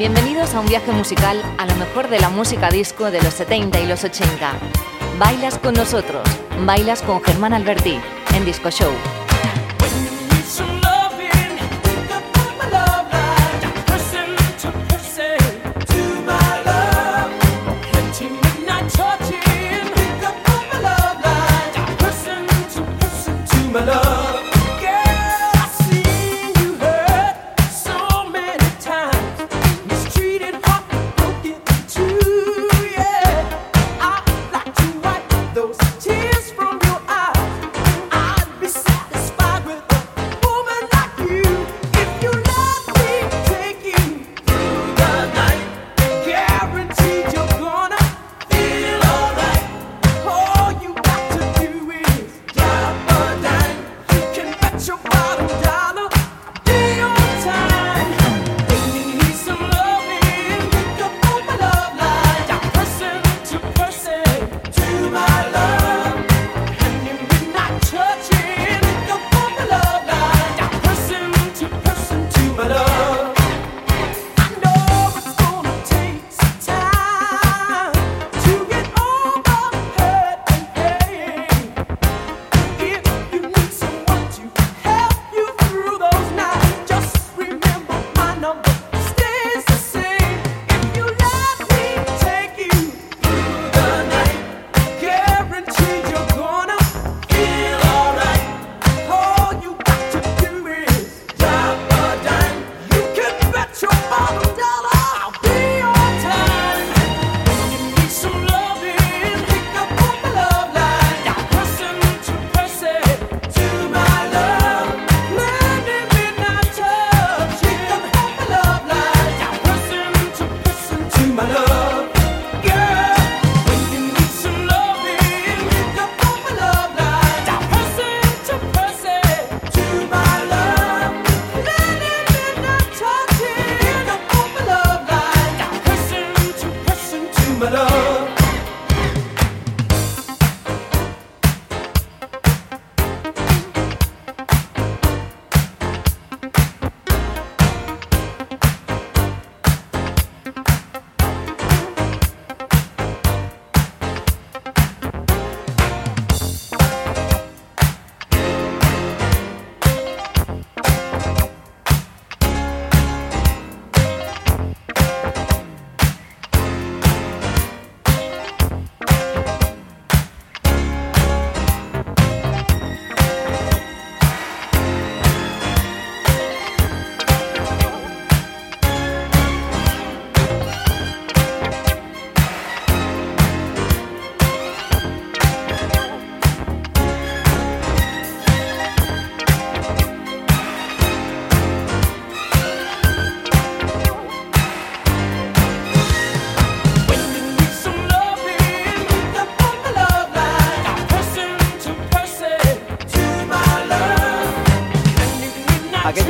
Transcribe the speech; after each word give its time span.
Bienvenidos 0.00 0.54
a 0.54 0.60
un 0.60 0.66
viaje 0.66 0.92
musical 0.92 1.42
a 1.58 1.66
lo 1.66 1.76
mejor 1.76 2.08
de 2.08 2.18
la 2.18 2.30
música 2.30 2.70
disco 2.70 3.10
de 3.10 3.20
los 3.20 3.34
70 3.34 3.80
y 3.80 3.86
los 3.86 4.02
80. 4.02 4.54
Bailas 5.18 5.58
con 5.58 5.74
nosotros, 5.74 6.26
bailas 6.64 7.02
con 7.02 7.22
Germán 7.22 7.52
Alberti 7.52 8.00
en 8.34 8.46
Disco 8.46 8.70
Show. 8.70 9.19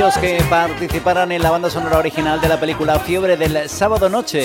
Que 0.01 0.43
participaran 0.49 1.31
en 1.31 1.43
la 1.43 1.51
banda 1.51 1.69
sonora 1.69 1.99
original 1.99 2.41
de 2.41 2.49
la 2.49 2.59
película 2.59 2.99
Fiebre 3.01 3.37
del 3.37 3.69
Sábado 3.69 4.09
Noche. 4.09 4.45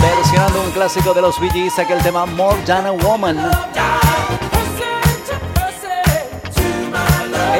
Versionando 0.00 0.62
un 0.62 0.70
clásico 0.70 1.12
de 1.12 1.20
los 1.20 1.40
Bee 1.40 1.50
Gees, 1.50 1.76
aquel 1.80 1.98
tema 1.98 2.26
More 2.26 2.62
Than 2.64 2.86
a 2.86 2.92
Woman. 2.92 3.50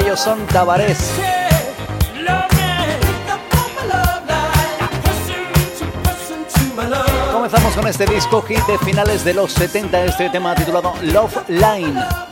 Ellos 0.00 0.20
son 0.20 0.46
Tabarés. 0.46 1.12
Comenzamos 7.32 7.74
con 7.74 7.88
este 7.88 8.06
disco 8.06 8.42
hit 8.42 8.64
de 8.66 8.78
finales 8.78 9.24
de 9.24 9.34
los 9.34 9.52
70, 9.52 10.04
este 10.04 10.30
tema 10.30 10.54
titulado 10.54 10.94
Love 11.02 11.48
Line. 11.48 12.29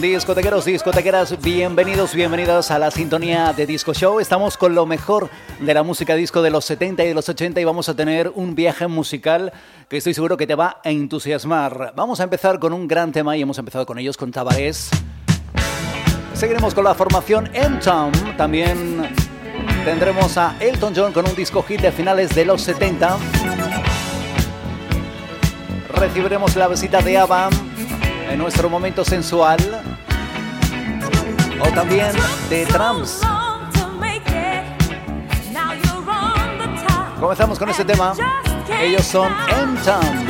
Discotequeros, 0.00 0.64
discotequeras, 0.64 1.42
bienvenidos, 1.42 2.14
bienvenidas 2.14 2.70
a 2.70 2.78
la 2.78 2.90
sintonía 2.90 3.52
de 3.52 3.66
Disco 3.66 3.92
Show. 3.92 4.18
Estamos 4.18 4.56
con 4.56 4.74
lo 4.74 4.86
mejor 4.86 5.28
de 5.60 5.74
la 5.74 5.82
música 5.82 6.14
disco 6.14 6.40
de 6.40 6.48
los 6.48 6.64
70 6.64 7.04
y 7.04 7.08
de 7.08 7.14
los 7.14 7.28
80 7.28 7.60
y 7.60 7.64
vamos 7.64 7.90
a 7.90 7.94
tener 7.94 8.32
un 8.34 8.54
viaje 8.54 8.86
musical 8.86 9.52
que 9.90 9.98
estoy 9.98 10.14
seguro 10.14 10.38
que 10.38 10.46
te 10.46 10.54
va 10.54 10.80
a 10.82 10.90
entusiasmar. 10.90 11.92
Vamos 11.94 12.18
a 12.20 12.24
empezar 12.24 12.58
con 12.58 12.72
un 12.72 12.88
gran 12.88 13.12
tema 13.12 13.36
y 13.36 13.42
hemos 13.42 13.58
empezado 13.58 13.84
con 13.84 13.98
ellos, 13.98 14.16
con 14.16 14.30
Tabarés. 14.30 14.88
Seguiremos 16.32 16.72
con 16.72 16.84
la 16.84 16.94
formación 16.94 17.50
M-Town. 17.52 18.12
También 18.38 19.06
tendremos 19.84 20.38
a 20.38 20.56
Elton 20.60 20.94
John 20.96 21.12
con 21.12 21.28
un 21.28 21.34
disco 21.34 21.62
hit 21.62 21.82
de 21.82 21.92
finales 21.92 22.34
de 22.34 22.46
los 22.46 22.62
70. 22.62 23.18
Recibiremos 25.94 26.56
la 26.56 26.68
visita 26.68 27.02
de 27.02 27.18
ABBA 27.18 27.50
en 28.30 28.38
nuestro 28.38 28.70
momento 28.70 29.04
sensual 29.04 29.58
o 31.60 31.68
también 31.74 32.12
de 32.48 32.64
trams. 32.66 33.20
Comenzamos 37.18 37.58
con 37.58 37.68
este 37.68 37.84
tema. 37.84 38.14
Ellos 38.80 39.04
son 39.04 39.30
M-Town. 39.48 40.28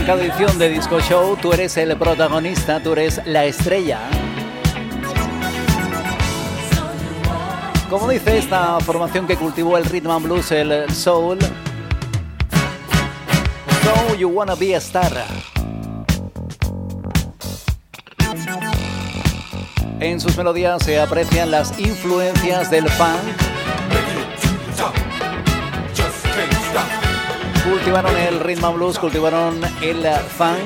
En 0.00 0.06
cada 0.06 0.24
edición 0.24 0.58
de 0.58 0.70
Disco 0.70 0.98
Show 1.00 1.36
tú 1.36 1.52
eres 1.52 1.76
el 1.76 1.96
protagonista, 1.96 2.82
tú 2.82 2.92
eres 2.92 3.20
la 3.26 3.44
estrella. 3.44 3.98
Como 7.88 8.08
dice 8.08 8.38
esta 8.38 8.80
formación 8.80 9.26
que 9.26 9.36
cultivó 9.36 9.76
el 9.76 9.84
rhythm 9.84 10.22
blues, 10.22 10.52
el 10.52 10.90
soul, 10.92 11.38
So 13.82 14.14
You 14.16 14.28
Wanna 14.28 14.54
Be 14.54 14.74
a 14.74 14.78
Star. 14.78 15.12
En 20.00 20.20
sus 20.20 20.36
melodías 20.36 20.82
se 20.82 20.98
aprecian 20.98 21.50
las 21.50 21.78
influencias 21.78 22.70
del 22.70 22.88
funk. 22.88 23.49
Cultivaron 27.64 28.16
el 28.16 28.40
and 28.64 28.74
blues, 28.74 28.98
cultivaron 28.98 29.60
el 29.82 30.02
funk. 30.36 30.58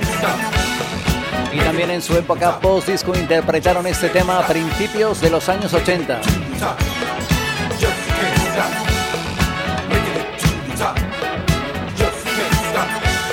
Y 1.53 1.59
también 1.59 1.91
en 1.91 2.03
su 2.03 2.17
época 2.17 2.61
post-disco 2.61 3.13
interpretaron 3.17 3.87
este 3.87 4.09
tema 4.09 4.39
a 4.39 4.47
principios 4.47 5.21
de 5.21 5.31
los 5.31 5.49
años 5.49 5.73
80. 5.73 6.21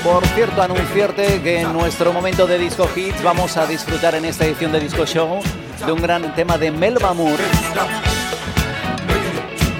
Por 0.04 0.26
cierto, 0.28 0.62
anunciarte 0.62 1.42
que 1.42 1.62
en 1.62 1.74
nuestro 1.74 2.12
momento 2.12 2.48
de 2.48 2.58
Disco 2.58 2.90
Hits 2.96 3.22
vamos 3.22 3.58
a 3.58 3.68
disfrutar 3.68 4.16
en 4.16 4.26
esta 4.26 4.46
edición 4.46 4.72
de 4.72 4.80
Disco 4.80 5.06
Show 5.06 5.42
de 5.86 5.92
un 5.92 6.02
gran 6.02 6.34
tema 6.36 6.58
de 6.58 6.72
Melba 6.72 7.14
Moore. 7.14 7.44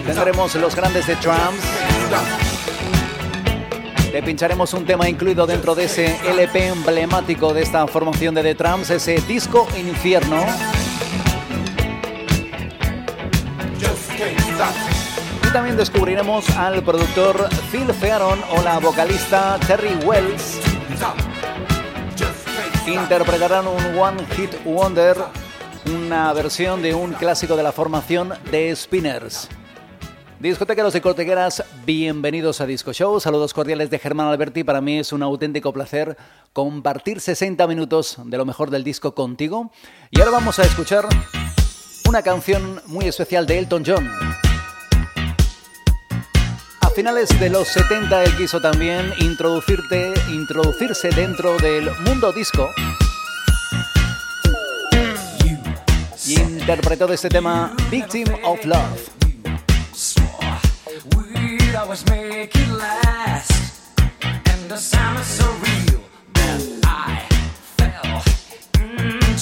Tendremos 0.06 0.54
los 0.56 0.76
grandes 0.76 1.08
de 1.08 1.16
Trumps. 1.16 2.41
Le 4.12 4.22
pincharemos 4.22 4.74
un 4.74 4.86
tema 4.86 5.08
incluido 5.08 5.48
dentro 5.48 5.74
de 5.74 5.86
ese 5.86 6.18
LP 6.28 6.68
emblemático 6.68 7.54
de 7.54 7.62
esta 7.62 7.88
formación 7.88 8.36
de 8.36 8.44
The 8.44 8.56
Trumps, 8.56 8.90
ese 8.90 9.22
disco 9.22 9.68
Infierno. 9.78 10.46
también 15.54 15.76
descubriremos 15.76 16.50
al 16.52 16.82
productor 16.82 17.50
Phil 17.72 17.94
Fearon 17.94 18.40
o 18.52 18.62
la 18.62 18.80
vocalista 18.80 19.60
Terry 19.68 19.96
Wells. 20.06 20.60
Interpretarán 22.88 23.68
un 23.68 24.00
One 24.00 24.26
Hit 24.36 24.52
Wonder, 24.64 25.18
una 25.94 26.32
versión 26.32 26.82
de 26.82 26.94
un 26.94 27.14
clásico 27.14 27.58
de 27.58 27.64
la 27.64 27.74
formación 27.74 28.34
de 28.50 28.74
Spinners. 28.74 29.50
Discotequeros 30.42 30.96
y 30.96 31.02
cortequeras, 31.02 31.64
bienvenidos 31.86 32.62
a 32.62 32.66
Disco 32.66 32.92
Show. 32.94 33.20
Saludos 33.20 33.54
cordiales 33.54 33.92
de 33.92 34.00
Germán 34.00 34.28
Alberti. 34.28 34.64
Para 34.64 34.82
mí 34.82 34.98
es 34.98 35.14
un 35.14 35.22
auténtico 35.22 35.72
placer 35.72 36.18
compartir 36.52 37.22
60 37.22 37.68
minutos 37.68 38.18
de 38.26 38.38
lo 38.38 38.46
mejor 38.46 38.72
del 38.72 38.84
disco 38.84 39.14
contigo. 39.14 39.72
Y 40.10 40.20
ahora 40.20 40.32
vamos 40.32 40.58
a 40.58 40.64
escuchar 40.64 41.08
una 42.10 42.24
canción 42.24 42.82
muy 42.88 43.06
especial 43.06 43.46
de 43.46 43.60
Elton 43.60 43.84
John 43.86 44.10
finales 46.94 47.30
de 47.40 47.50
los 47.50 47.68
70 47.70 48.24
él 48.24 48.36
quiso 48.36 48.60
también 48.60 49.14
introducirte, 49.20 50.14
introducirse 50.30 51.10
dentro 51.10 51.58
del 51.58 51.90
mundo 52.06 52.32
disco. 52.34 52.70
Y 56.26 56.40
interpretó 56.40 57.08
de 57.08 57.16
este 57.16 57.30
tema 57.30 57.74
Victim 57.90 58.28
of 58.44 58.64
Love. 58.66 59.21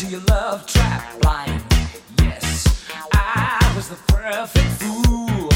Your 0.10 0.22
love 0.22 0.66
trap 0.66 1.04
blind. 1.22 1.62
Yes, 2.20 2.90
I 3.14 3.74
was 3.76 3.90
the 3.90 3.96
perfect 4.08 4.68
fool. 4.82 5.50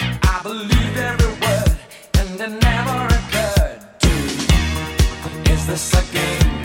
I 0.00 0.40
believed 0.42 0.96
every 0.96 1.32
word, 1.42 1.78
and 2.18 2.40
it 2.40 2.62
never 2.62 3.06
occurred 3.06 3.80
to 4.00 4.08
me. 4.08 5.52
Is 5.52 5.66
this 5.66 5.94
a 5.94 6.12
game? 6.12 6.55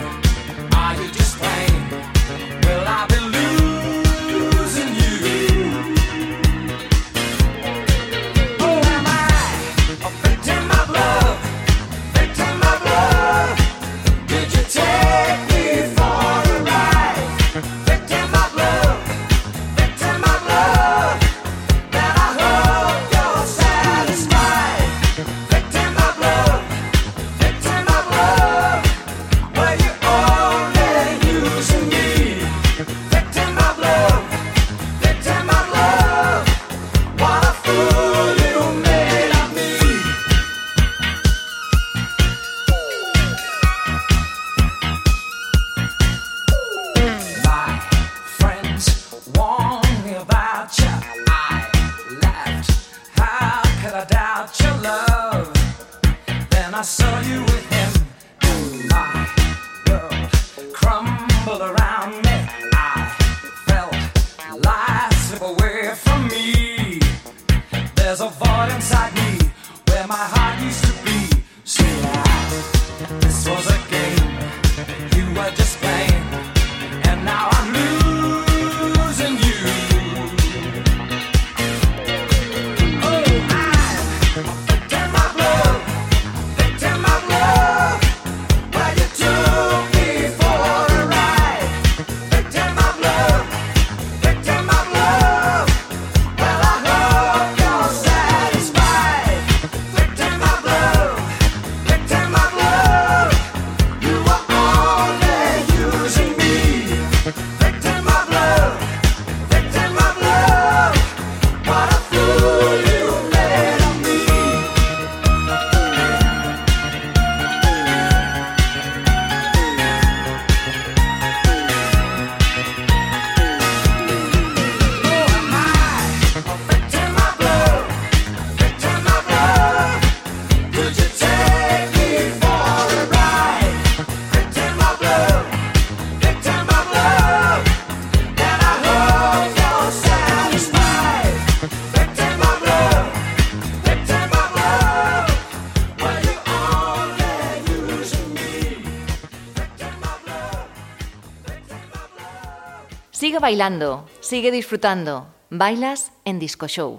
Bailando, 153.42 154.06
sigue 154.20 154.52
disfrutando. 154.52 155.26
Bailas 155.50 156.12
en 156.24 156.38
Disco 156.38 156.68
Show. 156.68 156.96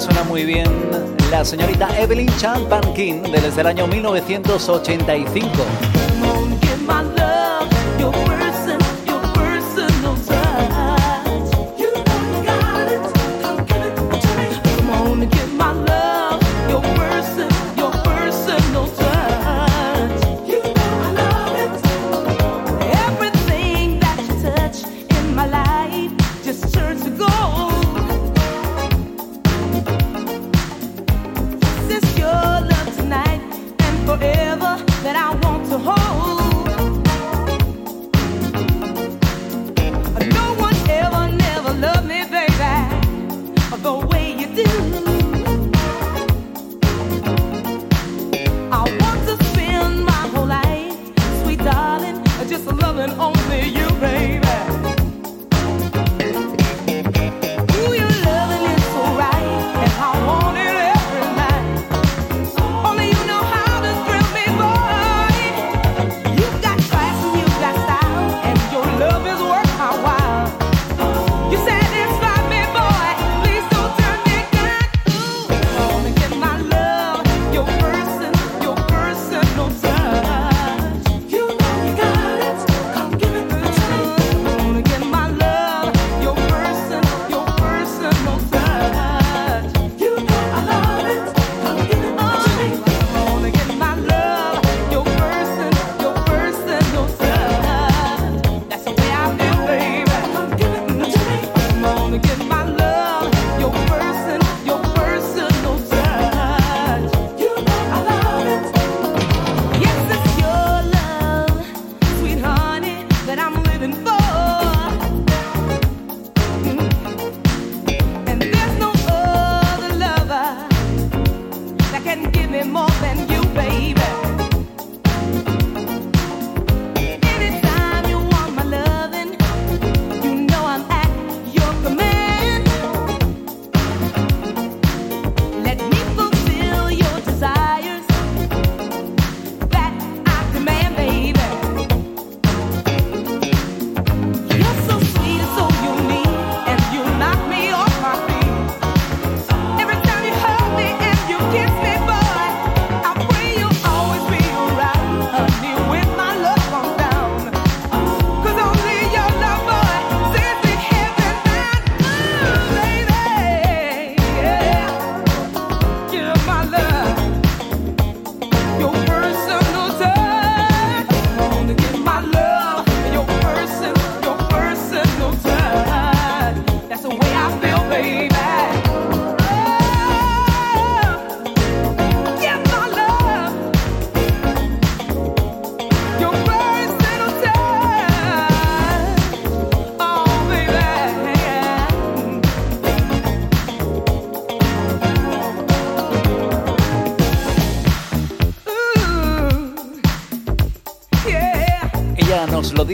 Suena 0.00 0.24
muy 0.24 0.44
bien, 0.44 0.66
la 1.30 1.44
señorita 1.44 1.88
Evelyn 1.98 2.28
Champagne 2.38 3.22
desde 3.30 3.60
el 3.60 3.66
año 3.66 3.86
1985. 3.86 5.52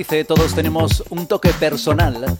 Todos 0.05 0.55
tenemos 0.55 1.05
un 1.11 1.27
toque 1.27 1.51
personal. 1.51 2.37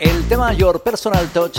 El 0.00 0.28
tema 0.28 0.52
Your 0.54 0.82
Personal 0.82 1.28
Touch. 1.28 1.58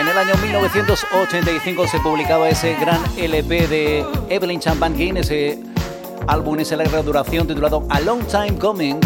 En 0.00 0.08
el 0.08 0.18
año 0.18 0.34
1985 0.42 1.86
se 1.86 2.00
publicaba 2.00 2.48
ese 2.48 2.74
gran 2.74 3.00
LP 3.16 3.68
de 3.68 4.04
Evelyn 4.28 4.58
Champagne, 4.58 5.20
ese 5.20 5.62
álbum, 6.26 6.58
esa 6.58 6.76
larga 6.76 7.00
duración 7.02 7.46
titulado 7.46 7.86
A 7.90 8.00
Long 8.00 8.26
Time 8.26 8.58
Coming. 8.58 8.98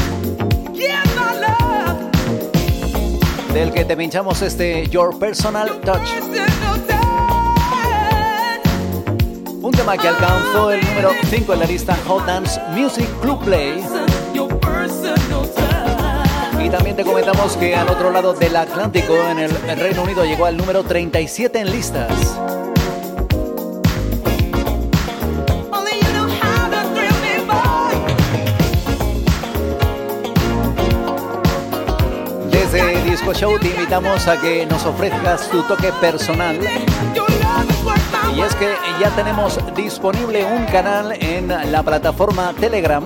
Del 3.53 3.73
que 3.73 3.85
te 3.85 3.97
pinchamos 3.97 4.41
este 4.41 4.89
Your 4.89 5.19
Personal 5.19 5.81
Touch 5.83 6.94
un 9.75 9.79
tema 9.79 9.97
que 9.99 10.07
alcanzó 10.07 10.71
el 10.71 10.85
número 10.85 11.11
5 11.29 11.53
en 11.53 11.59
la 11.59 11.67
lista 11.67 11.97
Hot 12.07 12.25
Dance 12.27 12.61
Music 12.71 13.09
Club 13.21 13.43
Play. 13.45 13.85
Y 16.65 16.71
también 16.71 16.95
te 16.97 17.03
comentamos 17.03 17.57
que 17.57 17.75
al 17.75 17.89
otro 17.89 18.11
lado 18.11 18.35
del 18.35 18.55
Atlántico, 18.55 19.15
en 19.29 19.39
el 19.41 19.77
Reino 19.77 20.03
Unido, 20.03 20.25
llegó 20.25 20.47
al 20.47 20.57
número 20.57 20.85
37 20.85 21.59
en 21.59 21.71
listas. 21.71 22.39
Desde 32.51 33.03
Disco 33.11 33.35
Show 33.35 33.59
te 33.59 33.69
invitamos 33.69 34.29
a 34.29 34.41
que 34.41 34.67
nos 34.67 34.85
ofrezcas 34.87 35.51
tu 35.51 35.63
toque 35.63 35.91
personal 36.01 36.61
y 38.35 38.41
es 38.41 38.55
que 38.57 38.75
ya 39.01 39.11
tenemos 39.11 39.59
disponible 39.77 40.45
un 40.45 40.65
canal 40.67 41.13
en 41.13 41.49
la 41.49 41.83
plataforma 41.83 42.53
Telegram. 42.59 43.05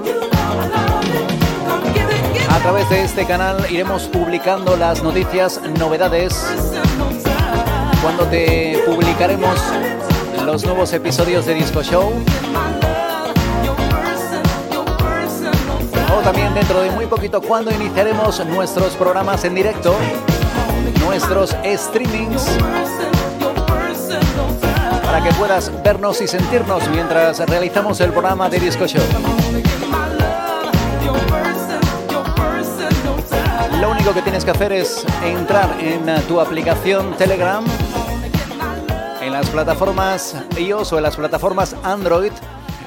A 2.50 2.58
través 2.60 2.88
de 2.88 3.02
este 3.04 3.26
canal 3.26 3.66
iremos 3.70 4.04
publicando 4.04 4.76
las 4.76 5.02
noticias, 5.02 5.60
novedades, 5.78 6.46
cuando 8.02 8.24
te 8.24 8.82
publicaremos 8.86 9.58
los 10.44 10.64
nuevos 10.64 10.92
episodios 10.92 11.44
de 11.46 11.54
Disco 11.54 11.82
Show. 11.82 12.12
O 16.16 16.20
también 16.22 16.54
dentro 16.54 16.80
de 16.80 16.90
muy 16.90 17.06
poquito 17.06 17.42
cuando 17.42 17.70
iniciaremos 17.70 18.44
nuestros 18.46 18.94
programas 18.94 19.44
en 19.44 19.54
directo, 19.54 19.94
nuestros 21.04 21.54
streamings 21.64 22.48
puedas 25.32 25.70
vernos 25.82 26.20
y 26.20 26.28
sentirnos 26.28 26.88
mientras 26.90 27.38
realizamos 27.48 28.00
el 28.00 28.10
programa 28.10 28.48
de 28.48 28.60
Disco 28.60 28.86
Show. 28.86 29.02
Lo 33.80 33.90
único 33.90 34.12
que 34.14 34.22
tienes 34.22 34.44
que 34.44 34.50
hacer 34.50 34.72
es 34.72 35.04
entrar 35.24 35.68
en 35.80 36.06
tu 36.26 36.40
aplicación 36.40 37.16
Telegram, 37.16 37.64
en 39.20 39.32
las 39.32 39.48
plataformas 39.50 40.36
iOS 40.58 40.92
o 40.92 40.96
en 40.98 41.02
las 41.02 41.16
plataformas 41.16 41.76
Android 41.82 42.32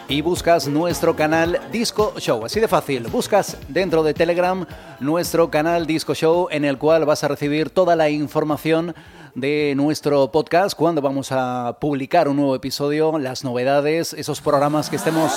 y 0.07 0.21
buscas 0.21 0.67
nuestro 0.67 1.15
canal 1.15 1.59
Disco 1.71 2.13
Show. 2.17 2.45
Así 2.45 2.59
de 2.59 2.67
fácil, 2.67 3.07
buscas 3.07 3.57
dentro 3.69 4.03
de 4.03 4.13
Telegram 4.13 4.65
nuestro 4.99 5.49
canal 5.49 5.85
Disco 5.85 6.13
Show 6.13 6.47
en 6.51 6.65
el 6.65 6.77
cual 6.77 7.05
vas 7.05 7.23
a 7.23 7.29
recibir 7.29 7.69
toda 7.69 7.95
la 7.95 8.09
información 8.09 8.93
de 9.35 9.73
nuestro 9.75 10.31
podcast 10.31 10.75
cuando 10.75 11.01
vamos 11.01 11.31
a 11.31 11.77
publicar 11.79 12.27
un 12.27 12.37
nuevo 12.37 12.55
episodio, 12.55 13.17
las 13.17 13.43
novedades, 13.43 14.13
esos 14.13 14.41
programas 14.41 14.89
que 14.89 14.97
estemos 14.97 15.31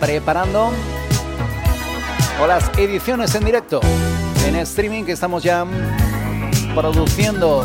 preparando 0.00 0.70
o 2.42 2.46
las 2.46 2.70
ediciones 2.78 3.34
en 3.34 3.44
directo 3.44 3.80
en 4.46 4.56
streaming 4.56 5.04
que 5.04 5.12
estamos 5.12 5.42
ya 5.42 5.66
produciendo 6.74 7.64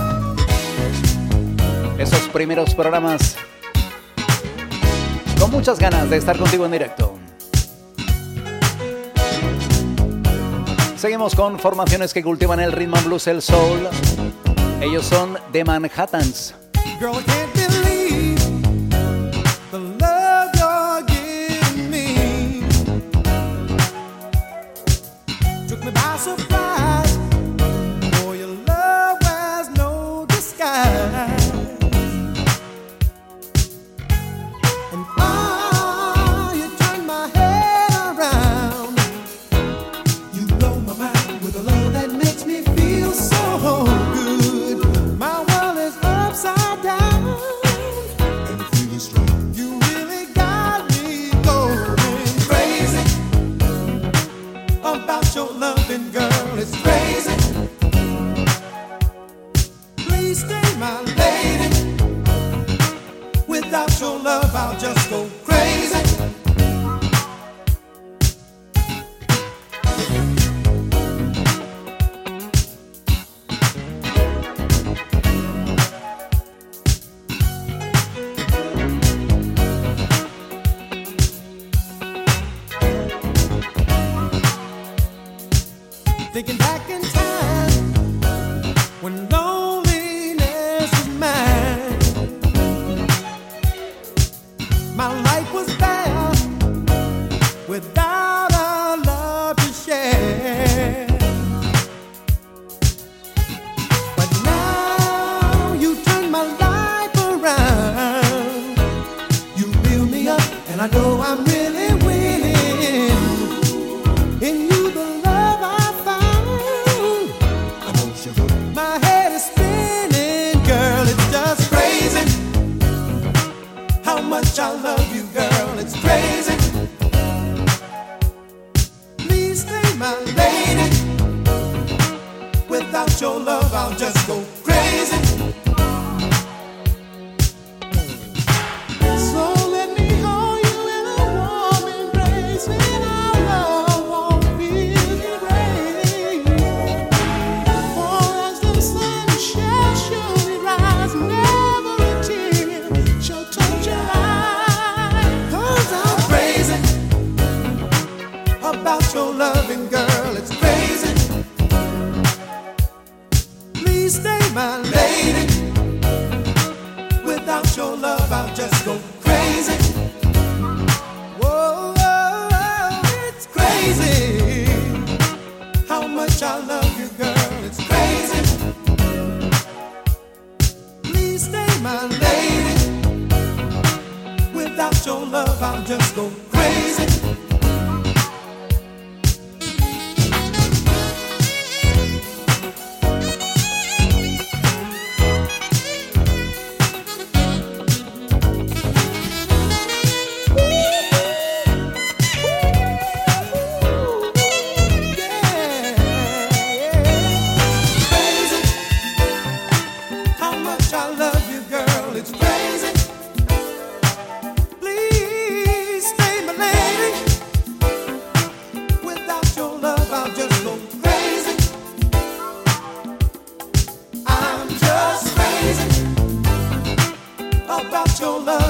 esos 1.98 2.22
primeros 2.30 2.74
programas 2.74 3.36
con 5.40 5.52
muchas 5.52 5.80
ganas 5.80 6.10
de 6.10 6.18
estar 6.18 6.38
contigo 6.38 6.66
en 6.66 6.72
directo. 6.72 7.16
Seguimos 10.96 11.34
con 11.34 11.60
formaciones 11.60 12.14
que 12.14 12.22
cultivan 12.24 12.60
el 12.60 12.72
ritmo 12.72 12.98
blues, 13.06 13.28
el 13.28 13.42
soul. 13.42 13.88
Ellos 14.82 15.06
son 15.06 15.38
The 15.52 15.66
Manhattans. 15.66 16.56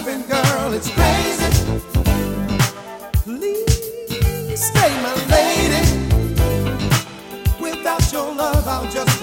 happen, 0.10 0.28
girl, 0.28 0.74
it's 0.74 0.90
crazy. 0.90 1.50
Please 3.24 4.64
stay, 4.64 4.90
my 5.02 5.14
lady. 5.30 5.84
Without 7.60 8.12
your 8.12 8.34
love, 8.34 8.68
I'll 8.68 8.90
just 8.92 9.19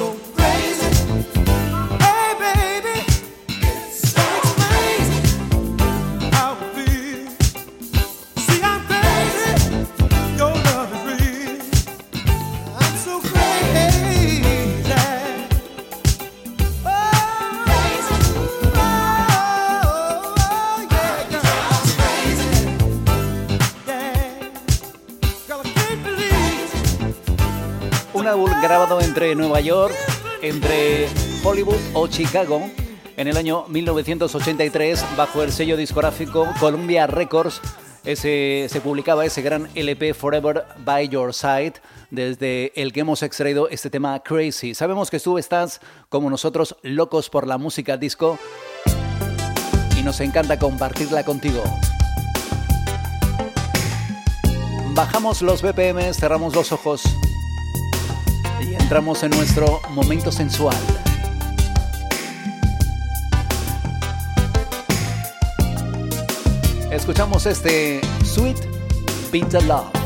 entre 29.16 29.34
Nueva 29.34 29.60
York, 29.62 29.94
entre 30.42 31.08
Hollywood 31.42 31.80
o 31.94 32.06
Chicago 32.06 32.68
en 33.16 33.26
el 33.26 33.38
año 33.38 33.64
1983 33.66 35.16
bajo 35.16 35.42
el 35.42 35.52
sello 35.52 35.78
discográfico 35.78 36.46
Columbia 36.60 37.06
Records. 37.06 37.62
Ese, 38.04 38.66
se 38.68 38.80
publicaba 38.82 39.24
ese 39.24 39.40
gran 39.40 39.70
LP 39.74 40.12
Forever 40.12 40.66
by 40.84 41.08
Your 41.08 41.32
Side, 41.32 41.76
desde 42.10 42.78
el 42.78 42.92
que 42.92 43.00
hemos 43.00 43.22
extraído 43.22 43.70
este 43.70 43.88
tema 43.88 44.22
Crazy. 44.22 44.74
Sabemos 44.74 45.08
que 45.10 45.18
tú 45.18 45.38
estás, 45.38 45.80
como 46.10 46.28
nosotros, 46.28 46.76
locos 46.82 47.30
por 47.30 47.46
la 47.46 47.56
música 47.56 47.96
disco 47.96 48.38
y 49.98 50.02
nos 50.02 50.20
encanta 50.20 50.58
compartirla 50.58 51.24
contigo. 51.24 51.64
Bajamos 54.92 55.40
los 55.40 55.62
BPM, 55.62 56.12
cerramos 56.12 56.54
los 56.54 56.70
ojos 56.70 57.02
y 58.60 58.74
entramos 58.74 59.22
en 59.22 59.30
nuestro 59.30 59.80
momento 59.90 60.32
sensual. 60.32 60.76
Escuchamos 66.90 67.46
este 67.46 68.00
Sweet 68.24 68.58
Bitter 69.30 69.62
Love. 69.64 70.05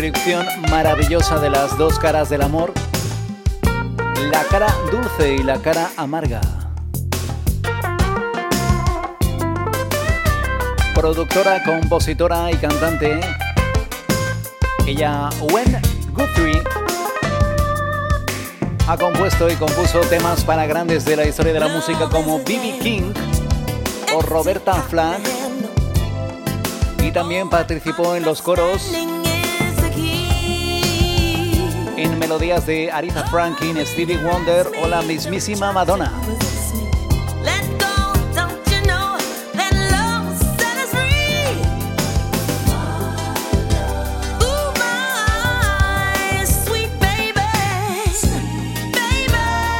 Descripción 0.00 0.46
maravillosa 0.70 1.38
de 1.40 1.50
las 1.50 1.76
dos 1.76 1.98
caras 1.98 2.30
del 2.30 2.40
amor, 2.40 2.72
la 4.32 4.44
cara 4.44 4.74
dulce 4.90 5.34
y 5.34 5.42
la 5.42 5.60
cara 5.60 5.90
amarga. 5.98 6.40
Productora, 10.94 11.62
compositora 11.64 12.50
y 12.50 12.56
cantante, 12.56 13.20
ella, 14.86 15.28
Wen 15.52 15.78
Guthrie, 16.14 16.62
ha 18.88 18.96
compuesto 18.96 19.50
y 19.50 19.56
compuso 19.56 20.00
temas 20.08 20.44
para 20.44 20.64
grandes 20.64 21.04
de 21.04 21.16
la 21.16 21.26
historia 21.26 21.52
de 21.52 21.60
la 21.60 21.68
música 21.68 22.08
como 22.08 22.38
B.B. 22.38 22.78
King 22.80 23.12
o 24.14 24.22
Roberta 24.22 24.72
Flack 24.74 25.20
y 27.02 27.10
también 27.10 27.50
participó 27.50 28.14
en 28.14 28.24
los 28.24 28.40
coros 28.40 28.92
en 32.02 32.18
melodías 32.18 32.64
de 32.66 32.90
Aretha 32.90 33.26
Franklin, 33.26 33.76
Stevie 33.84 34.16
Wonder 34.16 34.66
o 34.82 34.86
la 34.88 35.02
mismísima 35.02 35.70
Madonna. 35.70 36.10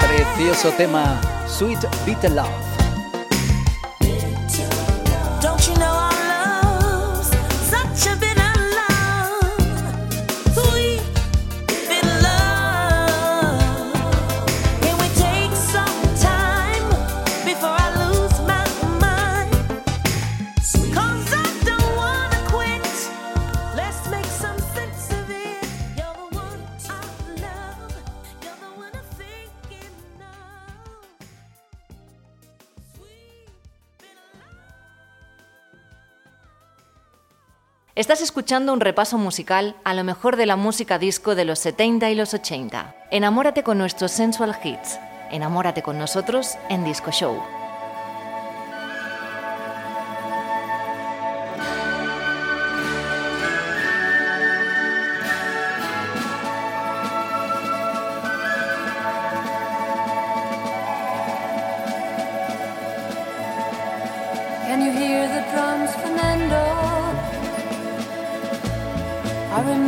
Precioso 0.06 0.70
tema, 0.76 1.20
Sweet 1.46 1.86
Bitter 2.04 2.32
Love. 2.32 2.69
Estás 38.20 38.32
escuchando 38.32 38.74
un 38.74 38.80
repaso 38.80 39.16
musical 39.16 39.76
a 39.82 39.94
lo 39.94 40.04
mejor 40.04 40.36
de 40.36 40.44
la 40.44 40.56
música 40.56 40.98
disco 40.98 41.34
de 41.34 41.46
los 41.46 41.58
70 41.60 42.10
y 42.10 42.14
los 42.14 42.34
80. 42.34 42.94
Enamórate 43.10 43.62
con 43.62 43.78
nuestros 43.78 44.10
sensual 44.10 44.54
hits. 44.62 44.98
Enamórate 45.30 45.80
con 45.80 45.96
nosotros 45.96 46.58
en 46.68 46.84
Disco 46.84 47.12
Show. 47.12 47.59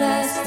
last 0.00 0.46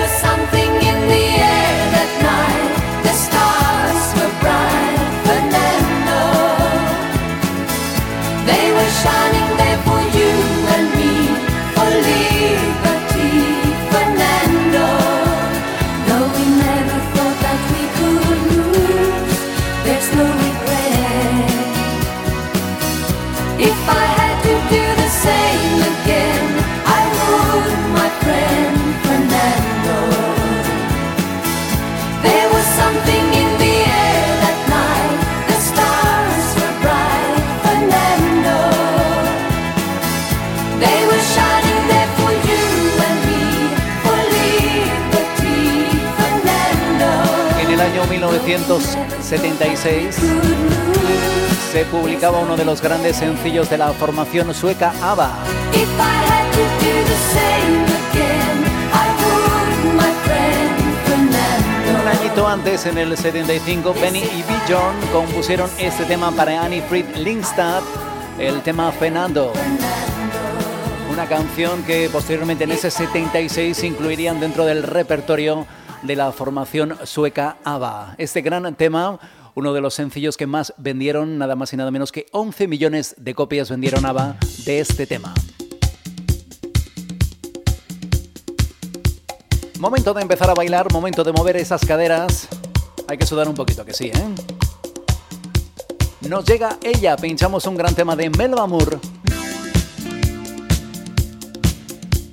1976 48.57 50.17
se 51.71 51.85
publicaba 51.85 52.39
uno 52.39 52.57
de 52.57 52.65
los 52.65 52.81
grandes 52.81 53.15
sencillos 53.15 53.69
de 53.69 53.77
la 53.77 53.93
formación 53.93 54.53
sueca 54.53 54.93
ABBA. 55.01 55.31
Un 62.01 62.07
añito 62.07 62.45
antes, 62.45 62.85
en 62.87 62.97
el 62.97 63.15
75, 63.15 63.93
Benny 63.93 64.19
y 64.19 64.43
B. 64.43 64.53
John 64.67 64.95
compusieron 65.13 65.69
este 65.79 66.03
tema 66.03 66.31
para 66.31 66.61
Annie 66.61 66.81
Fried 66.81 67.15
Lindstad, 67.15 67.81
el 68.37 68.61
tema 68.63 68.91
Fernando. 68.91 69.53
Una 71.09 71.25
canción 71.25 71.83
que 71.83 72.09
posteriormente 72.09 72.65
en 72.65 72.71
ese 72.71 72.91
76 72.91 73.81
incluirían 73.85 74.41
dentro 74.41 74.65
del 74.65 74.83
repertorio 74.83 75.65
de 76.03 76.15
la 76.15 76.31
formación 76.31 76.97
sueca 77.03 77.57
ABBA. 77.63 78.15
Este 78.17 78.41
gran 78.41 78.73
tema, 78.75 79.19
uno 79.55 79.73
de 79.73 79.81
los 79.81 79.93
sencillos 79.93 80.37
que 80.37 80.47
más 80.47 80.73
vendieron, 80.77 81.37
nada 81.37 81.55
más 81.55 81.73
y 81.73 81.77
nada 81.77 81.91
menos 81.91 82.11
que 82.11 82.25
11 82.31 82.67
millones 82.67 83.15
de 83.17 83.35
copias 83.35 83.69
vendieron 83.69 84.05
ABBA 84.05 84.37
de 84.65 84.79
este 84.79 85.05
tema. 85.05 85.33
Momento 89.79 90.13
de 90.13 90.21
empezar 90.21 90.49
a 90.49 90.53
bailar, 90.53 90.91
momento 90.91 91.23
de 91.23 91.33
mover 91.33 91.57
esas 91.57 91.85
caderas. 91.85 92.47
Hay 93.07 93.17
que 93.17 93.25
sudar 93.25 93.47
un 93.47 93.55
poquito, 93.55 93.83
que 93.83 93.93
sí, 93.93 94.11
¿eh? 94.13 94.35
Nos 96.29 96.45
llega 96.45 96.77
ella, 96.83 97.17
pinchamos 97.17 97.65
un 97.65 97.75
gran 97.75 97.95
tema 97.95 98.15
de 98.15 98.29
Melba 98.29 98.67
Moore. 98.67 98.99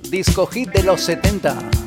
Disco 0.09 0.45
hit 0.47 0.69
de 0.69 0.83
los 0.83 1.01
70. 1.01 1.78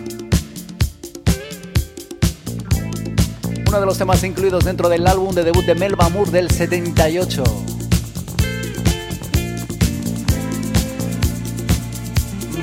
Uno 3.72 3.80
de 3.80 3.86
los 3.86 3.96
temas 3.96 4.22
incluidos 4.22 4.64
dentro 4.64 4.90
del 4.90 5.06
álbum 5.06 5.34
de 5.34 5.44
debut 5.44 5.64
de 5.64 5.74
Melba 5.74 6.10
Moore 6.10 6.30
del 6.30 6.50
78. 6.50 7.42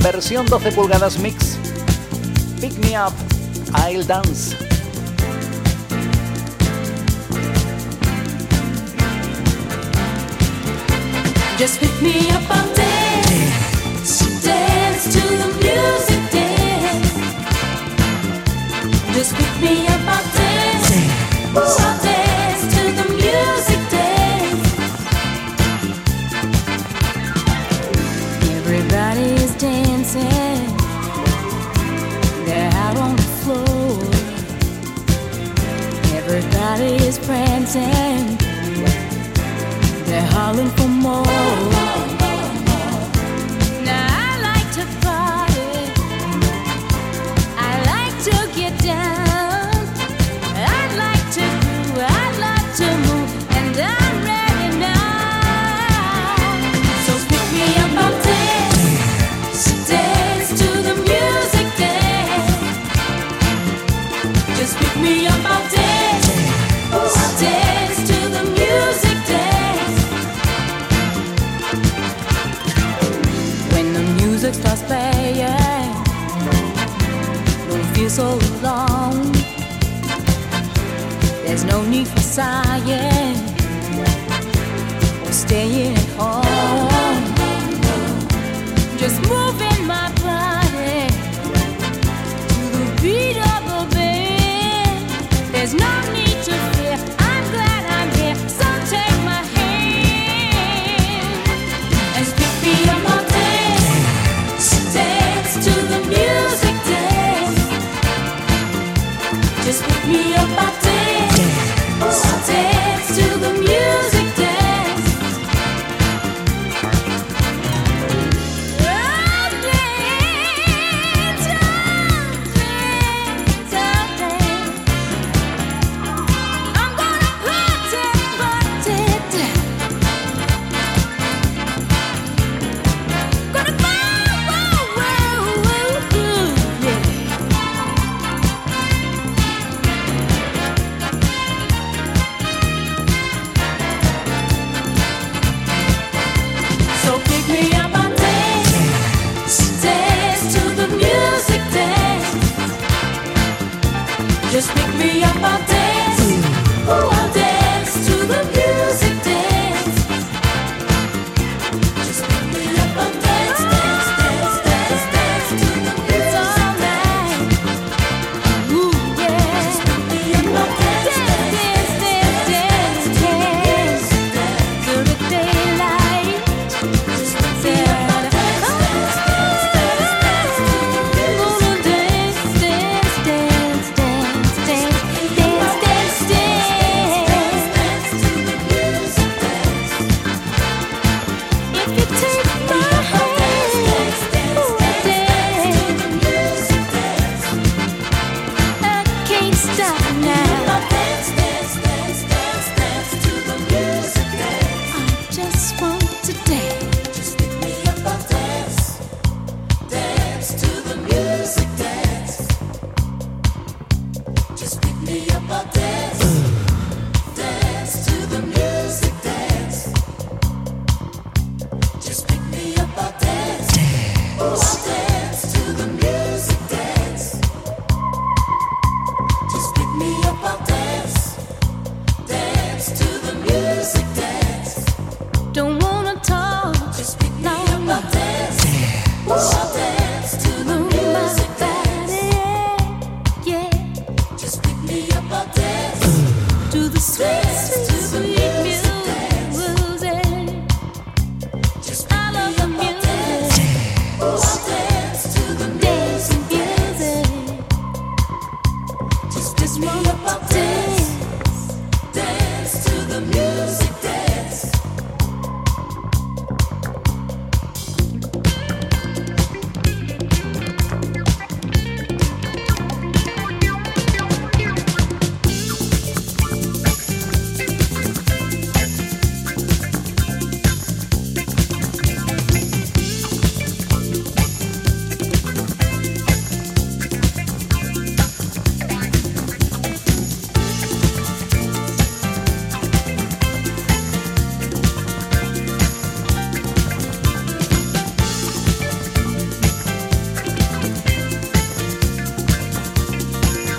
Versión 0.04 0.46
12 0.46 0.72
pulgadas 0.74 1.18
mix. 1.18 1.58
Pick 2.62 2.78
me 2.86 2.96
up, 2.96 3.12
I'll 3.74 4.06
dance. 4.06 4.56
Just 11.58 11.80
pick 11.80 12.02
me 12.04 12.30
up, 12.30 12.44
I'll 12.52 12.76
dance. 12.76 14.20
Dance 14.46 15.10
to 15.12 15.22
the 15.22 15.48
music, 15.58 16.32
dance. 16.32 17.14
Just 19.16 19.36
pick 19.36 19.60
me 19.60 19.88
up, 19.88 19.89
prancing, 37.72 38.38
they're 40.06 40.22
hollering 40.22 40.70
for 40.70 40.88
more. 40.88 41.79
sighing 82.30 83.36
staying. 85.32 85.99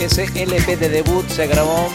Ese 0.00 0.24
LP 0.34 0.78
de 0.78 0.88
debut 0.88 1.28
se 1.28 1.46
grabó 1.46 1.88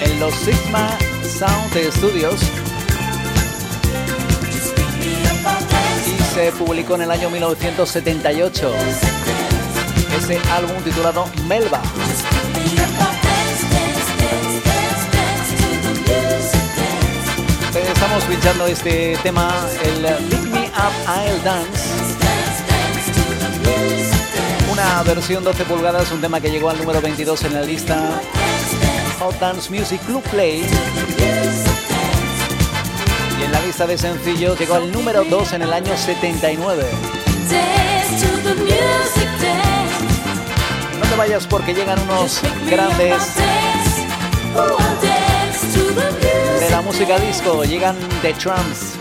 en 0.00 0.20
los 0.20 0.32
Sigma 0.32 0.96
Sound 1.38 1.92
Studios 1.92 2.40
y 6.06 6.34
se 6.34 6.52
publicó 6.52 6.94
en 6.94 7.02
el 7.02 7.10
año 7.10 7.30
1978. 7.30 8.72
Ese 10.16 10.38
álbum 10.52 10.80
titulado 10.84 11.28
Melba. 11.48 11.82
Estamos 17.74 18.24
pinchando 18.24 18.66
este 18.66 19.16
tema, 19.24 19.52
el 19.82 20.24
Pick 20.26 20.42
Me 20.52 20.66
Up 20.68 20.92
I'll 21.08 21.42
Dance 21.42 21.93
esta 24.84 25.02
versión 25.02 25.42
12 25.42 25.64
pulgadas, 25.64 26.12
un 26.12 26.20
tema 26.20 26.40
que 26.40 26.50
llegó 26.50 26.68
al 26.68 26.76
número 26.76 27.00
22 27.00 27.44
en 27.44 27.54
la 27.54 27.62
lista 27.62 28.20
Hot 29.18 29.38
Dance 29.38 29.70
Music 29.70 29.98
Club 30.04 30.22
Play. 30.24 30.62
Y 33.40 33.44
en 33.44 33.52
la 33.52 33.60
lista 33.62 33.86
de 33.86 33.96
sencillos 33.96 34.58
llegó 34.58 34.74
al 34.74 34.92
número 34.92 35.24
2 35.24 35.54
en 35.54 35.62
el 35.62 35.72
año 35.72 35.96
79. 35.96 36.84
No 41.00 41.08
te 41.08 41.16
vayas 41.16 41.46
porque 41.46 41.72
llegan 41.72 41.98
unos 42.02 42.42
grandes 42.68 43.36
de 46.60 46.70
la 46.70 46.82
música 46.82 47.18
disco, 47.18 47.64
llegan 47.64 47.96
The 48.20 48.34
Tramps. 48.34 48.93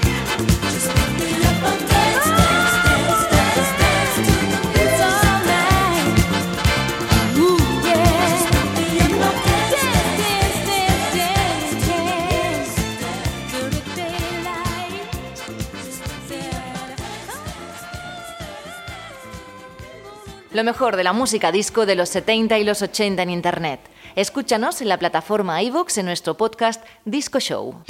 Mejor 20.64 20.96
de 20.96 21.04
la 21.04 21.12
música 21.12 21.52
disco 21.52 21.86
de 21.86 21.96
los 21.96 22.08
70 22.08 22.58
y 22.58 22.64
los 22.64 22.82
80 22.82 23.22
en 23.22 23.30
Internet. 23.30 23.82
Escúchanos 24.16 24.82
en 24.82 24.88
la 24.88 24.98
plataforma 24.98 25.62
iVoox 25.62 25.98
en 25.98 26.06
nuestro 26.06 26.38
podcast 26.38 26.82
Disco 27.04 27.42
Show. 27.42 27.84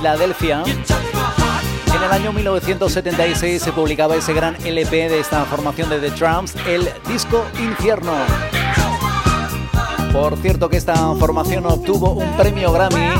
Filadelfia. 0.00 0.62
En 1.94 2.02
el 2.02 2.10
año 2.10 2.32
1976 2.32 3.60
se 3.60 3.70
publicaba 3.70 4.16
ese 4.16 4.32
gran 4.32 4.56
LP 4.64 5.10
de 5.10 5.20
esta 5.20 5.44
formación 5.44 5.90
de 5.90 5.98
The 5.98 6.10
Trumps, 6.12 6.54
el 6.66 6.88
disco 7.06 7.44
Infierno. 7.58 8.14
Por 10.10 10.38
cierto 10.38 10.70
que 10.70 10.78
esta 10.78 10.94
formación 11.16 11.66
obtuvo 11.66 12.12
un 12.12 12.34
premio 12.38 12.72
Grammy 12.72 13.10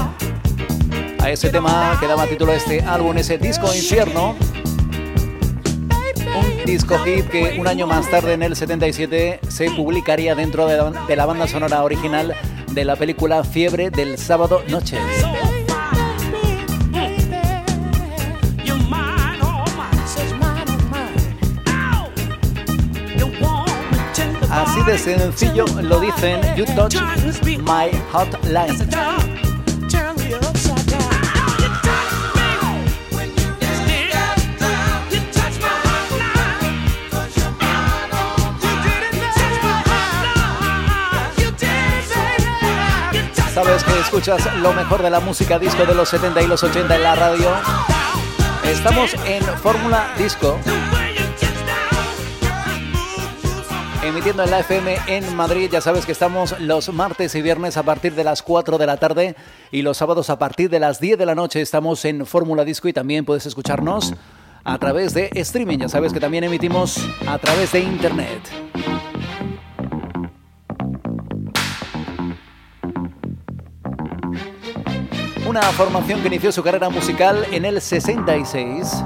a 1.18 1.30
ese 1.30 1.50
tema 1.50 1.98
que 2.00 2.06
daba 2.06 2.26
título 2.26 2.52
a 2.52 2.54
este 2.54 2.80
álbum, 2.80 3.14
ese 3.18 3.36
disco 3.36 3.66
Infierno. 3.74 4.34
Un 6.34 6.64
disco 6.64 6.96
hit 7.00 7.28
que 7.28 7.58
un 7.60 7.68
año 7.68 7.86
más 7.86 8.08
tarde, 8.08 8.32
en 8.32 8.42
el 8.42 8.56
77, 8.56 9.40
se 9.48 9.70
publicaría 9.72 10.34
dentro 10.34 10.66
de 10.66 11.16
la 11.16 11.26
banda 11.26 11.46
sonora 11.46 11.82
original 11.82 12.34
de 12.72 12.84
la 12.86 12.96
película 12.96 13.44
Fiebre 13.44 13.90
del 13.90 14.16
sábado 14.16 14.62
noches. 14.68 15.19
Así 24.80 24.90
de 24.90 24.98
sencillo 24.98 25.64
lo 25.82 26.00
dicen 26.00 26.40
You 26.56 26.64
Touch 26.74 26.96
My 27.44 27.90
Hotline. 28.12 28.78
Sabes 43.52 43.84
que 43.84 44.00
escuchas 44.00 44.56
lo 44.56 44.72
mejor 44.72 45.02
de 45.02 45.10
la 45.10 45.20
música 45.20 45.58
disco 45.58 45.84
de 45.84 45.94
los 45.94 46.08
70 46.08 46.40
y 46.40 46.46
los 46.46 46.62
80 46.62 46.96
en 46.96 47.02
la 47.02 47.14
radio. 47.14 47.50
Estamos 48.64 49.14
en 49.26 49.42
Fórmula 49.58 50.14
Disco. 50.16 50.58
Emitiendo 54.02 54.42
en 54.42 54.50
la 54.50 54.60
FM 54.60 54.96
en 55.08 55.36
Madrid. 55.36 55.68
Ya 55.70 55.80
sabes 55.80 56.06
que 56.06 56.12
estamos 56.12 56.58
los 56.60 56.92
martes 56.92 57.34
y 57.34 57.42
viernes 57.42 57.76
a 57.76 57.82
partir 57.82 58.14
de 58.14 58.24
las 58.24 58.42
4 58.42 58.78
de 58.78 58.86
la 58.86 58.96
tarde 58.96 59.36
y 59.70 59.82
los 59.82 59.98
sábados 59.98 60.30
a 60.30 60.38
partir 60.38 60.70
de 60.70 60.80
las 60.80 61.00
10 61.00 61.18
de 61.18 61.26
la 61.26 61.34
noche 61.34 61.60
estamos 61.60 62.04
en 62.04 62.24
Fórmula 62.24 62.64
Disco 62.64 62.88
y 62.88 62.92
también 62.92 63.24
puedes 63.24 63.46
escucharnos 63.46 64.14
a 64.64 64.78
través 64.78 65.12
de 65.12 65.30
streaming. 65.34 65.78
Ya 65.78 65.88
sabes 65.88 66.12
que 66.12 66.20
también 66.20 66.44
emitimos 66.44 66.98
a 67.26 67.38
través 67.38 67.72
de 67.72 67.80
internet. 67.80 68.40
Una 75.46 75.62
formación 75.62 76.20
que 76.20 76.28
inició 76.28 76.52
su 76.52 76.62
carrera 76.62 76.88
musical 76.90 77.44
en 77.50 77.64
el 77.64 77.80
66 77.80 79.02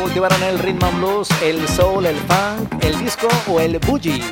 cultivaron 0.00 0.42
el 0.42 0.58
rhythm 0.58 0.84
and 0.84 0.98
blues, 0.98 1.28
el 1.42 1.66
soul, 1.68 2.06
el 2.06 2.16
funk, 2.16 2.84
el 2.84 2.98
disco 2.98 3.28
o 3.48 3.60
el 3.60 3.78
boogie. 3.78 4.22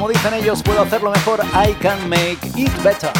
como 0.00 0.08
dicen 0.08 0.32
ellos, 0.32 0.62
puedo 0.62 0.80
hacerlo 0.80 1.10
mejor. 1.10 1.40
I 1.52 1.74
can 1.74 2.08
make 2.08 2.38
it 2.56 2.72
better. 2.82 3.12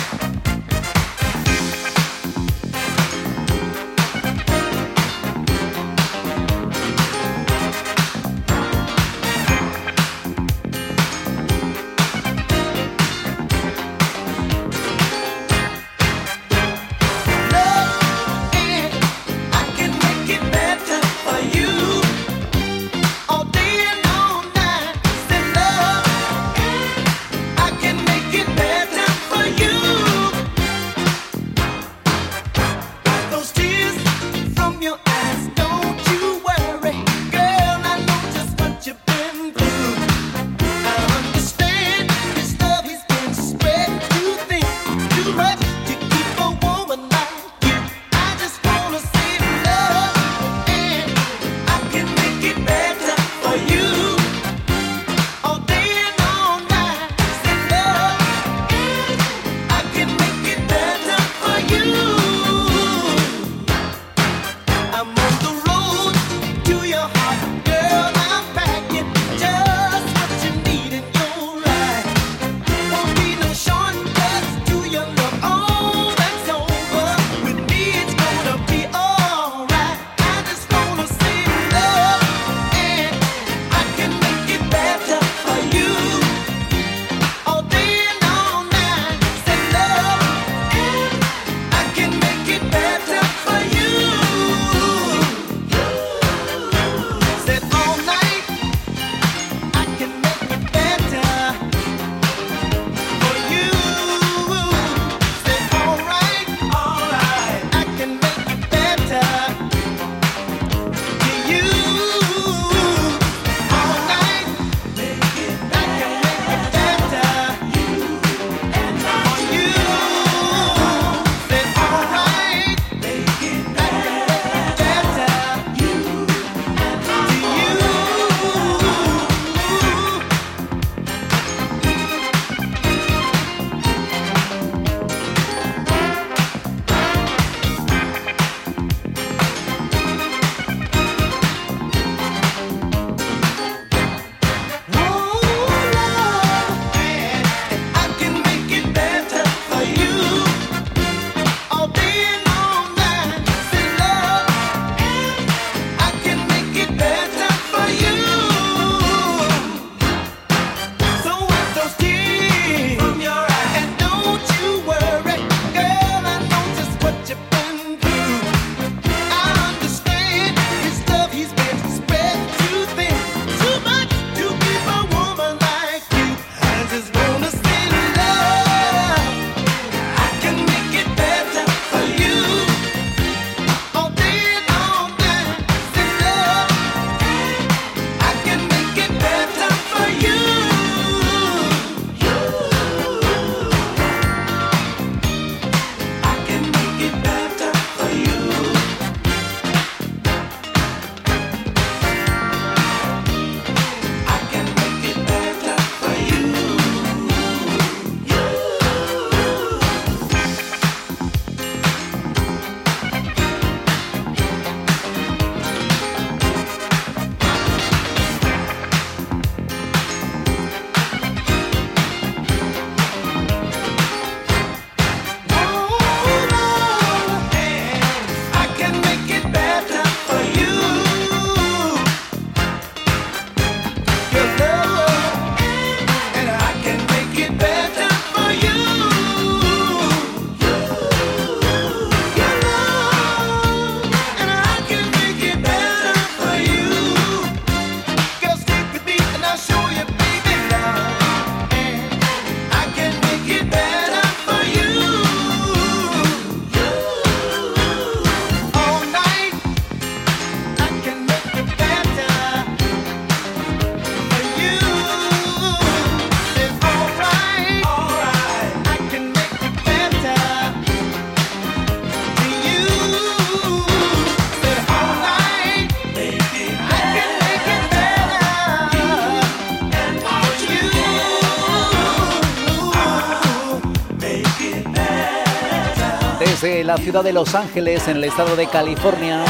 La 286.84 286.96
ciudad 286.96 287.22
de 287.24 287.32
Los 287.32 287.54
Ángeles, 287.54 288.08
en 288.08 288.16
el 288.16 288.24
estado 288.24 288.56
de 288.56 288.66
California. 288.66 289.44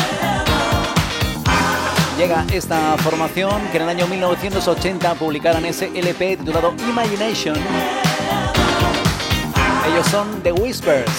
llega 2.18 2.44
esta 2.52 2.96
formación 2.98 3.62
que 3.70 3.78
en 3.78 3.84
el 3.84 3.88
año 3.88 4.06
1980 4.06 5.14
publicaron 5.14 5.64
ese 5.64 5.90
LP 5.94 6.38
titulado 6.38 6.74
Imagination. 6.88 7.56
Ellos 9.86 10.06
son 10.06 10.42
The 10.42 10.52
Whispers. 10.52 11.10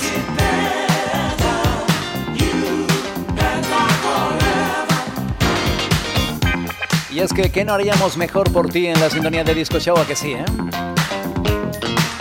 Y 7.12 7.20
es 7.20 7.34
que, 7.34 7.52
¿qué 7.52 7.66
no 7.66 7.74
haríamos 7.74 8.18
mejor 8.18 8.52
por 8.52 8.70
ti 8.70 8.88
en 8.88 9.00
la 9.00 9.10
sintonía 9.10 9.44
de 9.44 9.54
Disco 9.54 9.80
Show? 9.80 9.98
¿A 9.98 10.06
que 10.06 10.16
sí, 10.16 10.34
eh? 10.34 10.46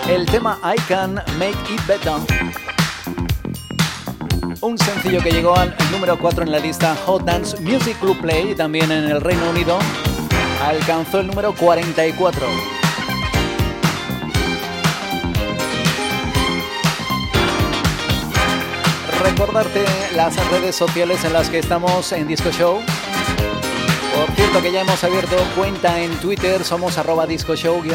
El 0.08 0.26
tema 0.26 0.58
I 0.64 0.80
Can 0.88 1.14
Make 1.38 1.56
It 1.72 1.86
Better. 1.86 2.69
Un 4.62 4.76
sencillo 4.76 5.22
que 5.22 5.30
llegó 5.30 5.56
al 5.56 5.74
número 5.90 6.18
4 6.18 6.42
en 6.42 6.52
la 6.52 6.58
lista 6.58 6.94
Hot 7.06 7.24
Dance 7.24 7.58
Music 7.62 7.98
Club 7.98 8.20
Play, 8.20 8.54
también 8.54 8.92
en 8.92 9.04
el 9.04 9.22
Reino 9.22 9.48
Unido. 9.48 9.78
Alcanzó 10.62 11.20
el 11.20 11.28
número 11.28 11.54
44. 11.54 12.46
Recordarte 19.22 19.82
las 20.14 20.36
redes 20.50 20.76
sociales 20.76 21.24
en 21.24 21.32
las 21.32 21.48
que 21.48 21.60
estamos 21.60 22.12
en 22.12 22.28
Disco 22.28 22.50
Show. 22.50 22.80
Por 24.14 24.30
cierto 24.36 24.60
que 24.60 24.72
ya 24.72 24.82
hemos 24.82 25.02
abierto 25.02 25.36
cuenta 25.56 25.98
en 26.00 26.14
Twitter, 26.16 26.64
somos 26.64 26.98
arroba 26.98 27.26
disco 27.26 27.56
show-dj 27.56 27.94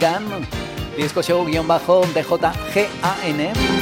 Gun, 0.00 0.48
disco 0.96 1.22
show-djgan. 1.22 3.79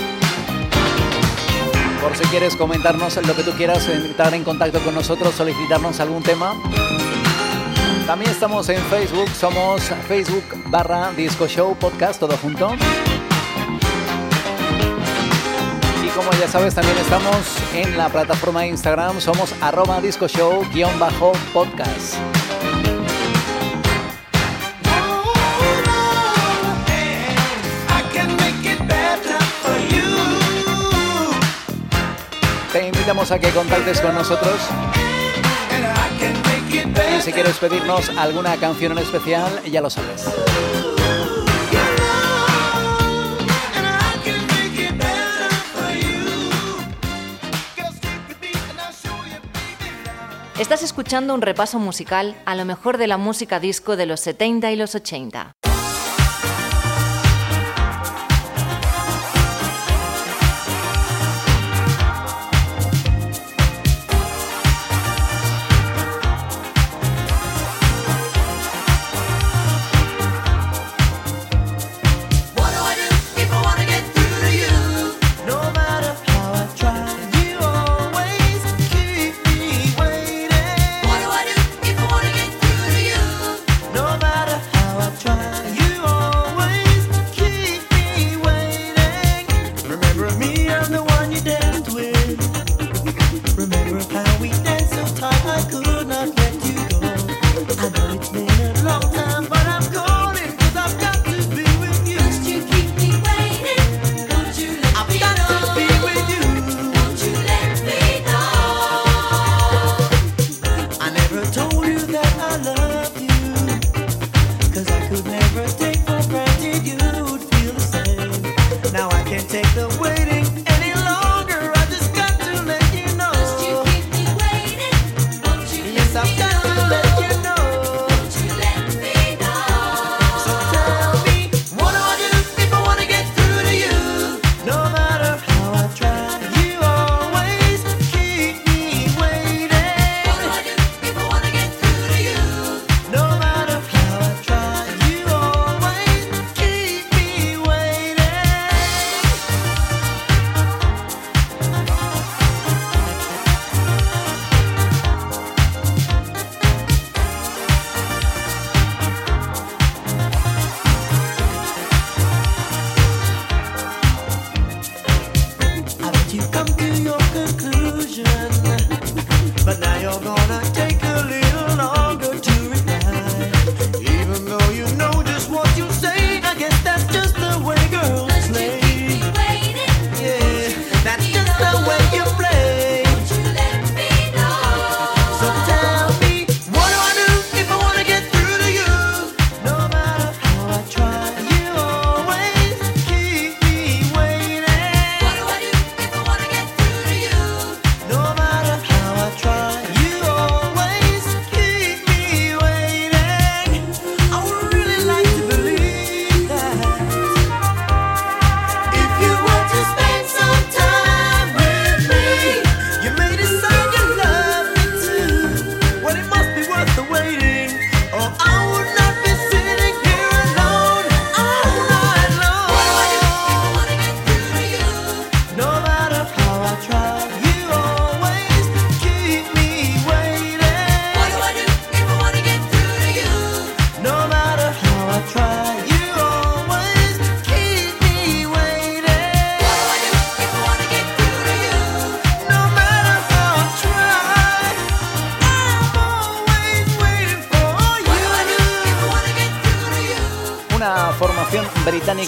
Por 2.01 2.17
si 2.17 2.25
quieres 2.25 2.57
comentarnos 2.57 3.17
lo 3.27 3.35
que 3.35 3.43
tú 3.43 3.53
quieras, 3.53 3.89
entrar 3.89 4.33
en 4.35 4.45
contacto 4.45 4.81
con 4.81 4.95
nosotros, 4.95 5.35
solicitarnos 5.35 5.99
algún 6.01 6.23
tema. 6.23 6.55
También 8.07 8.31
estamos 8.31 8.69
en 8.69 8.81
Facebook, 8.85 9.29
somos 9.31 9.83
Facebook 10.07 10.45
barra 10.67 11.13
Disco 11.13 11.47
Show 11.47 11.77
Podcast, 11.77 12.21
todo 12.21 12.37
junto. 12.37 12.75
Y 16.05 16.09
como 16.11 16.31
ya 16.41 16.49
sabes, 16.49 16.75
también 16.75 16.97
estamos 16.99 17.57
en 17.75 17.99
la 17.99 18.09
plataforma 18.09 18.63
de 18.63 18.69
Instagram, 18.69 19.21
somos 19.21 19.53
arroba 19.61 20.01
disco 20.01 20.27
show-podcast. 20.29 22.15
Te 22.15 22.38
invitamos 33.09 33.31
a 33.31 33.39
que 33.39 33.49
contactes 33.53 34.03
con 34.03 34.15
nosotros. 34.15 34.61
Y 37.17 37.23
si 37.23 37.33
quieres 37.33 37.57
pedirnos 37.57 38.11
alguna 38.11 38.55
canción 38.59 38.93
en 38.93 38.99
especial, 38.99 39.63
ya 39.65 39.81
lo 39.81 39.89
sabes. 39.89 40.27
Estás 50.59 50.83
escuchando 50.83 51.33
un 51.33 51.41
repaso 51.41 51.79
musical 51.79 52.37
a 52.45 52.55
lo 52.57 52.67
mejor 52.67 52.99
de 52.99 53.07
la 53.07 53.17
música 53.17 53.59
disco 53.59 53.97
de 53.97 54.05
los 54.05 54.21
70 54.21 54.71
y 54.71 54.77
los 54.77 54.95
80. 54.95 55.55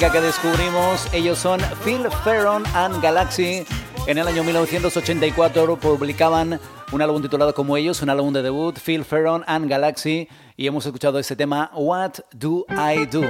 Que 0.09 0.21
descubrimos. 0.23 1.07
Ellos 1.13 1.39
son 1.39 1.61
Phil 1.85 2.09
Ferron 2.25 2.65
and 2.75 3.03
Galaxy. 3.03 3.67
En 4.07 4.17
el 4.17 4.27
año 4.27 4.43
1984 4.43 5.77
publicaban 5.77 6.59
un 6.91 7.03
álbum 7.03 7.21
titulado 7.21 7.53
como 7.53 7.77
ellos, 7.77 8.01
un 8.01 8.09
álbum 8.09 8.33
de 8.33 8.41
debut, 8.41 8.79
Phil 8.79 9.05
Ferron 9.05 9.45
and 9.47 9.69
Galaxy, 9.69 10.27
y 10.57 10.67
hemos 10.67 10.87
escuchado 10.87 11.19
este 11.19 11.37
tema, 11.37 11.71
What 11.75 12.13
Do 12.33 12.65
I 12.71 13.05
Do? 13.07 13.25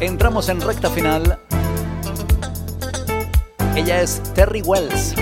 Entramos 0.00 0.48
en 0.48 0.62
recta 0.62 0.88
final. 0.88 1.38
Ella 3.76 4.00
es 4.00 4.22
Terry 4.32 4.62
Wells, 4.62 5.14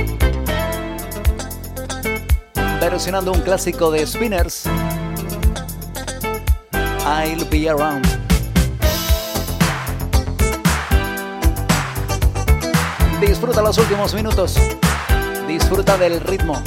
versionando 2.81 3.33
un 3.33 3.41
clásico 3.41 3.91
de 3.91 4.07
Spinners, 4.07 4.67
I'll 7.05 7.45
Be 7.51 7.69
Around. 7.69 8.22
Disfruta 13.27 13.63
los 13.63 13.79
últimos 13.79 14.13
minutos. 14.15 14.57
Disfruta 15.47 15.97
del 15.97 16.21
ritmo, 16.21 16.61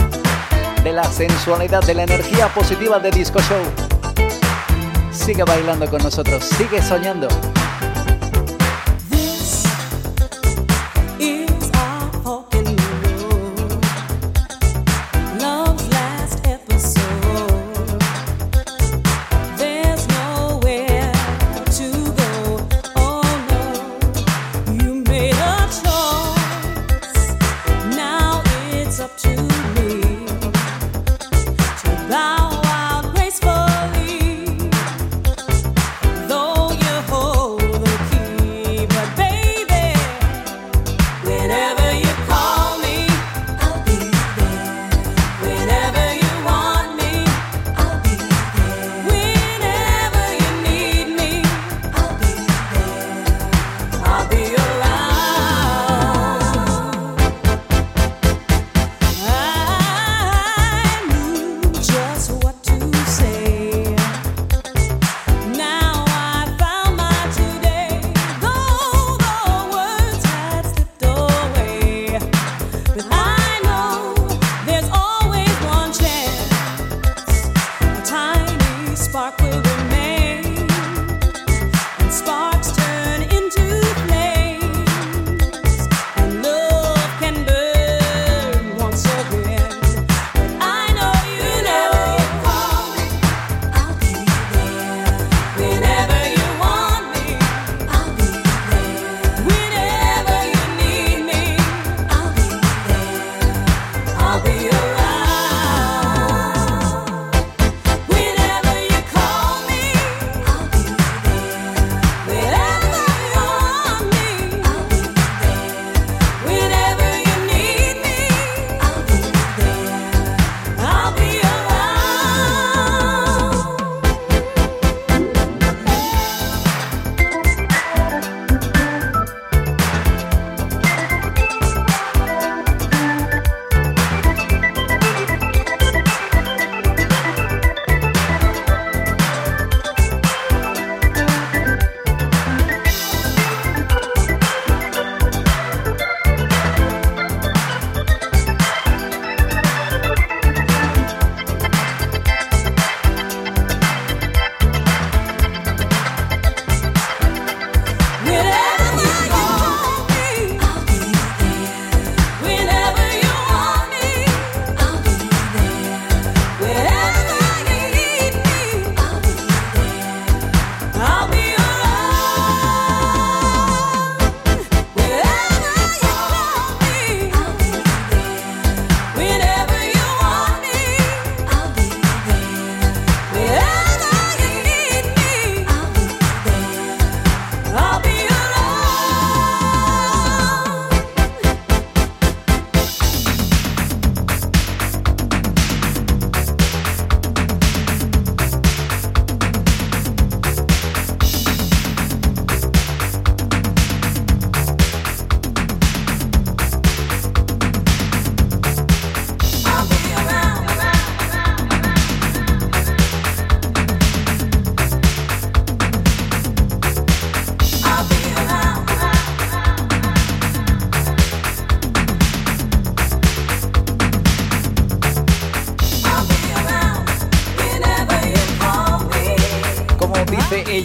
de 0.86 0.94
la 0.94 1.04
sensualidad, 1.04 1.84
de 1.86 1.94
la 1.94 2.04
energía 2.04 2.48
positiva 2.48 2.98
de 2.98 3.12
Disco 3.12 3.40
Show. 3.42 3.62
Sigue 5.12 5.44
bailando 5.44 5.86
con 5.90 6.02
nosotros, 6.02 6.46
sigue 6.46 6.82
soñando. 6.82 7.28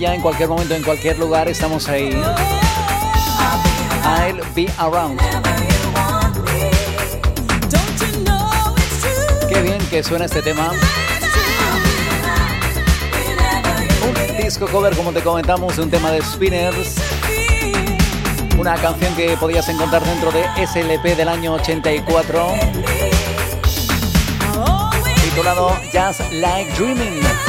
Ella, 0.01 0.15
en 0.15 0.23
cualquier 0.23 0.49
momento, 0.49 0.75
en 0.75 0.83
cualquier 0.83 1.19
lugar, 1.19 1.47
estamos 1.47 1.87
ahí. 1.89 2.11
I'll 4.03 4.41
be 4.55 4.67
around? 4.79 5.21
Qué 9.47 9.61
bien 9.61 9.79
que 9.91 10.03
suena 10.03 10.25
este 10.25 10.41
tema. 10.41 10.71
Un 14.03 14.43
disco 14.43 14.67
cover, 14.69 14.97
como 14.97 15.13
te 15.13 15.21
comentamos, 15.21 15.77
de 15.77 15.83
un 15.83 15.91
tema 15.91 16.11
de 16.11 16.23
Spinners. 16.23 16.97
Una 18.59 18.77
canción 18.77 19.15
que 19.17 19.37
podías 19.37 19.69
encontrar 19.69 20.03
dentro 20.03 20.33
de 20.33 20.45
SLP 20.67 21.15
del 21.15 21.29
año 21.29 21.53
84, 21.55 22.55
titulado 25.23 25.77
Just 25.93 26.21
Like 26.33 26.73
Dreaming. 26.73 27.39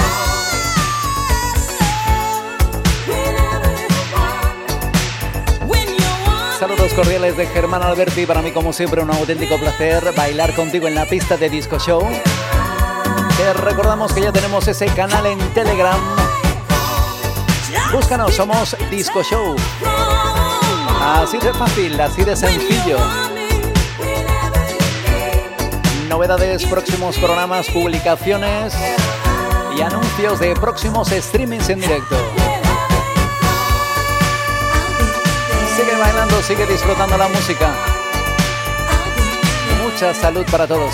Saludos 6.72 6.94
cordiales 6.94 7.36
de 7.36 7.48
Germán 7.48 7.84
Alberti. 7.84 8.26
Para 8.26 8.42
mí, 8.42 8.52
como 8.52 8.72
siempre, 8.72 9.02
un 9.02 9.12
auténtico 9.12 9.58
placer 9.58 10.14
bailar 10.16 10.56
contigo 10.56 10.88
en 10.88 10.96
la 10.96 11.06
pista 11.06 11.36
de 11.36 11.50
Disco 11.50 11.78
Show. 11.78 12.02
Te 13.36 13.54
recordamos 13.54 14.14
que 14.14 14.22
ya 14.22 14.32
tenemos 14.32 14.66
ese 14.70 14.86
canal 14.86 15.26
en 15.26 15.38
Telegram. 15.54 16.00
Búscanos, 17.92 18.34
somos 18.34 18.78
Disco 18.90 19.22
Show. 19.22 19.58
Así 21.02 21.40
de 21.40 21.54
fácil, 21.54 22.00
así 22.00 22.24
de 22.24 22.38
sencillo. 22.38 22.98
Novedades, 26.08 26.66
próximos 26.66 27.18
programas, 27.18 27.68
publicaciones 27.68 28.74
y 29.78 29.82
anuncios 29.82 30.40
de 30.40 30.56
próximos 30.56 31.10
streamings 31.10 31.68
en 31.68 31.82
directo. 31.82 32.41
Sigue 36.52 36.66
disfrutando 36.66 37.18
la 37.18 37.30
música. 37.30 37.74
Mucha 39.82 40.14
salud 40.14 40.46
para 40.52 40.68
todos. 40.68 40.94